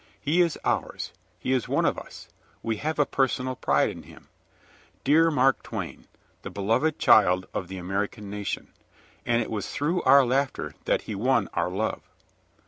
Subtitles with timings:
[0.19, 2.27] He is ours, he is one of us,
[2.63, 4.29] we have a personal pride in him
[5.03, 6.07] dear "Mark Twain,"
[6.41, 8.73] the beloved child of the American nation.
[9.27, 12.01] And it was through our laughter that he won our love.